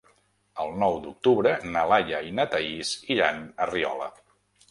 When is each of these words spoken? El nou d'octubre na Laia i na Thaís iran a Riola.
El 0.61 0.71
nou 0.83 0.95
d'octubre 1.03 1.51
na 1.75 1.83
Laia 1.91 2.23
i 2.29 2.33
na 2.39 2.45
Thaís 2.53 2.93
iran 3.17 3.43
a 3.67 3.67
Riola. 3.75 4.09